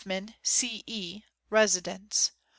J. 0.03 0.33
H 0.87 1.21
Residence.. 1.51 2.31